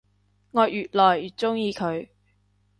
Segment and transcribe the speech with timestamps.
[0.49, 2.09] 我愈來愈鍾意佢